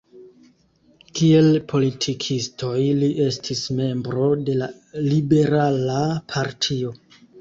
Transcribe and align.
Kiel 1.17 1.49
politikistoj 1.73 2.79
li 3.01 3.09
estis 3.27 3.61
membro 3.83 4.31
de 4.49 4.57
la 4.63 4.71
liberala 5.13 6.01
partio. 6.35 6.97